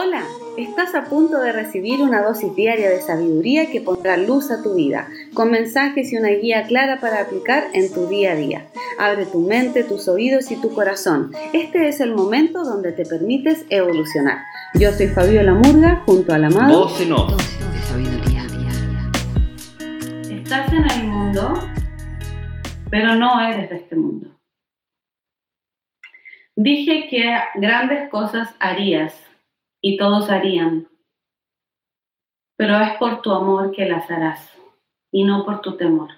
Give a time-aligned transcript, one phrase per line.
[0.00, 0.22] Hola,
[0.56, 4.76] estás a punto de recibir una dosis diaria de sabiduría que pondrá luz a tu
[4.76, 8.66] vida, con mensajes y una guía clara para aplicar en tu día a día.
[8.96, 11.32] Abre tu mente, tus oídos y tu corazón.
[11.52, 14.44] Este es el momento donde te permites evolucionar.
[14.74, 16.84] Yo soy Fabiola Murga, junto al amado.
[16.84, 17.32] Voz en off.
[20.30, 21.54] Estás en el mundo,
[22.88, 24.28] pero no eres de este mundo.
[26.54, 29.27] Dije que grandes cosas harías
[29.88, 30.86] y todos harían,
[32.56, 34.54] pero es por tu amor que las harás
[35.10, 36.10] y no por tu temor.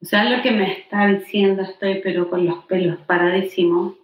[0.00, 3.96] O sea, lo que me está diciendo, estoy pero con los pelos paradísimos,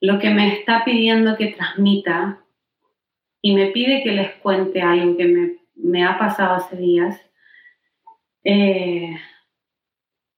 [0.00, 2.40] lo que me está pidiendo que transmita
[3.42, 7.20] y me pide que les cuente algo que me, me ha pasado hace días,
[8.44, 9.18] eh,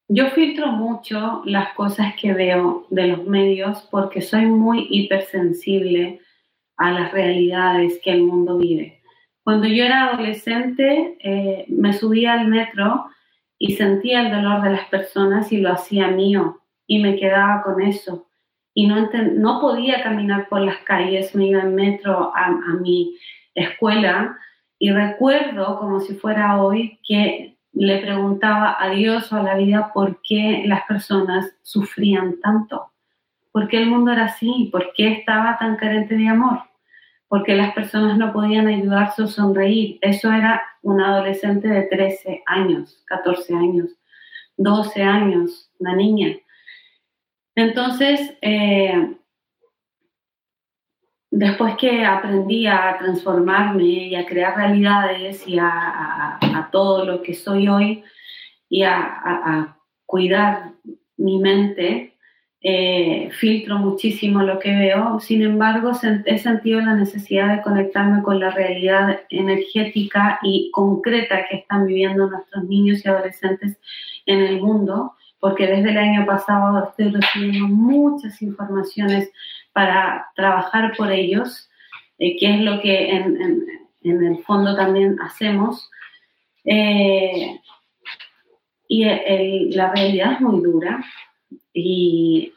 [0.09, 6.21] yo filtro mucho las cosas que veo de los medios porque soy muy hipersensible
[6.79, 9.03] a las realidades que el mundo vive.
[9.45, 13.07] Cuando yo era adolescente, eh, me subía al metro
[13.59, 17.83] y sentía el dolor de las personas y lo hacía mío y me quedaba con
[17.83, 18.29] eso.
[18.73, 23.19] Y no, no podía caminar por las calles, me iba en metro a, a mi
[23.55, 24.39] escuela
[24.79, 29.93] y recuerdo como si fuera hoy que le preguntaba a Dios o a la vida
[29.93, 32.93] por qué las personas sufrían tanto,
[33.53, 36.63] por qué el mundo era así, por qué estaba tan carente de amor,
[37.29, 39.99] por qué las personas no podían ayudarse o sonreír.
[40.01, 43.91] Eso era un adolescente de 13 años, 14 años,
[44.57, 46.37] 12 años, una niña.
[47.55, 49.18] Entonces, eh,
[51.31, 56.39] después que aprendí a transformarme y a crear realidades y a,
[56.73, 58.05] todo lo que soy hoy
[58.69, 59.75] y a,
[60.07, 60.73] cuidar
[61.19, 62.15] mi mente,
[62.61, 65.21] eh, filtro muchísimo lo que veo.
[65.21, 65.93] Sin embargo,
[66.25, 72.27] he sentido la necesidad de conectarme con la realidad energética y concreta que están viviendo
[72.27, 73.79] nuestros niños y adolescentes
[74.25, 79.31] en el mundo, porque desde el año pasado estoy recibiendo muchas informaciones
[79.73, 81.69] para trabajar por ellos,
[82.19, 83.67] eh, que es lo que en,
[84.03, 85.91] el fondo también hacemos.
[86.65, 87.61] Eh,
[88.89, 89.05] y
[89.75, 91.05] la realidad es muy dura
[91.73, 92.53] y,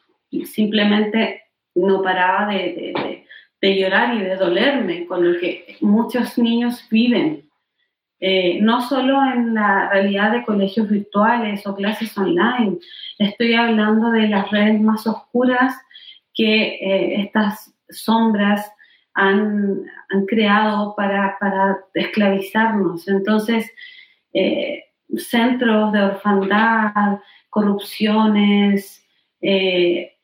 [0.46, 1.44] simplemente
[1.76, 3.26] no paraba de,
[3.62, 7.50] llorar y de dolerme con lo que muchos niños viven.
[8.20, 12.78] Eh, no solo en la realidad de colegios virtuales o clases online,
[13.18, 15.76] estoy hablando de las redes más oscuras
[16.42, 18.68] que eh, estas sombras
[19.14, 19.84] han,
[20.28, 21.38] creado para,
[21.94, 23.08] esclavizarnos.
[23.08, 23.72] Entonces,
[24.34, 24.86] eh,
[25.18, 27.20] centros de orfandad,
[27.52, 29.06] corrupciones,
[29.40, 30.18] eh,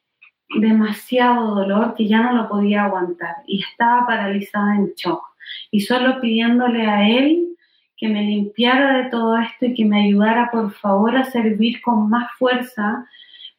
[0.59, 5.21] demasiado dolor que ya no lo podía aguantar y estaba paralizada en shock.
[5.69, 7.55] Y solo pidiéndole a él
[7.95, 12.09] que me limpiara de todo esto y que me ayudara por favor a servir con
[12.09, 13.05] más fuerza,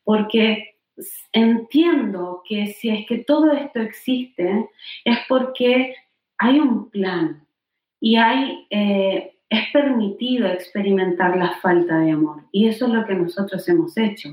[0.02, 0.77] porque
[1.32, 4.68] entiendo que si es que todo esto existe,
[5.04, 5.94] es porque
[6.38, 7.46] hay un plan
[8.00, 12.44] y hay, eh, es permitido experimentar la falta de amor.
[12.52, 14.30] Y eso es lo que nosotros hemos hecho.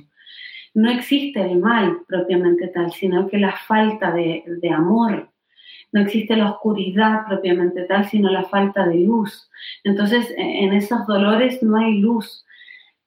[0.74, 5.30] No existe el mal propiamente tal, sino que la falta de, de amor.
[5.94, 9.50] No existe la oscuridad propiamente tal, sino la falta de luz.
[9.86, 12.46] Entonces, en esos dolores no hay luz.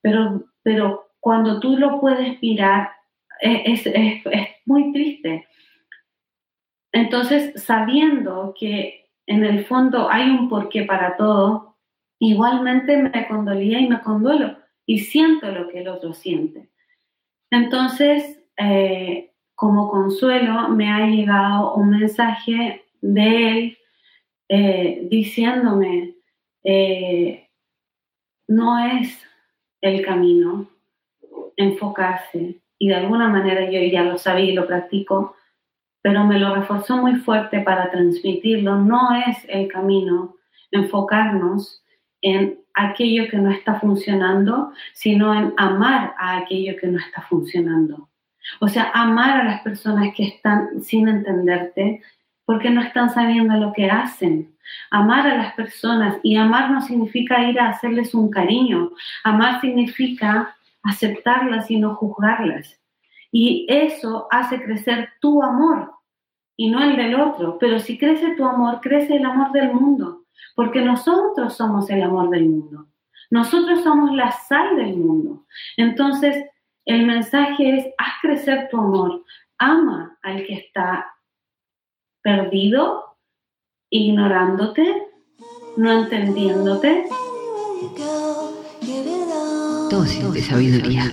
[0.00, 2.90] Pero, pero cuando tú lo puedes mirar
[3.40, 5.46] es, es, es muy triste.
[6.92, 11.76] Entonces, sabiendo que en el fondo hay un porqué para todo,
[12.18, 14.56] igualmente me condolía y me conduelo
[14.86, 16.70] y siento lo que el otro siente.
[17.50, 23.78] Entonces, eh, como consuelo, me ha llegado un mensaje de él
[24.48, 26.14] eh, diciéndome,
[26.64, 27.48] eh,
[28.48, 29.22] no es
[29.82, 30.68] el camino
[31.56, 35.36] enfocarse y de alguna manera yo ya lo sabía y lo practico,
[36.02, 38.76] pero me lo reforzó muy fuerte para transmitirlo.
[38.76, 40.36] No es el camino
[40.70, 41.82] enfocarnos
[42.22, 48.08] en aquello que no está funcionando, sino en amar a aquello que no está funcionando.
[48.60, 52.02] O sea, amar a las personas que están sin entenderte
[52.44, 54.56] porque no están sabiendo lo que hacen.
[54.90, 58.92] Amar a las personas y amar no significa ir a hacerles un cariño.
[59.24, 62.80] Amar significa aceptarlas y no juzgarlas.
[63.30, 65.92] Y eso hace crecer tu amor
[66.56, 67.58] y no el del otro.
[67.58, 72.30] Pero si crece tu amor, crece el amor del mundo, porque nosotros somos el amor
[72.30, 72.88] del mundo.
[73.30, 75.44] Nosotros somos la sal del mundo.
[75.76, 76.44] Entonces,
[76.86, 79.22] el mensaje es, haz crecer tu amor,
[79.58, 81.14] ama al que está
[82.22, 83.18] perdido,
[83.90, 85.06] ignorándote,
[85.76, 87.04] no entendiéndote.
[89.90, 91.10] Dosis de sabiduría.